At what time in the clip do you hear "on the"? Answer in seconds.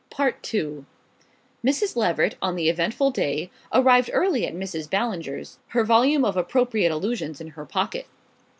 2.41-2.69